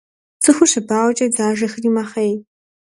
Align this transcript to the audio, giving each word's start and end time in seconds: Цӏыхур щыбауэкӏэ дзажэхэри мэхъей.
Цӏыхур 0.43 0.67
щыбауэкӏэ 0.71 1.27
дзажэхэри 1.33 1.89
мэхъей. 1.95 2.33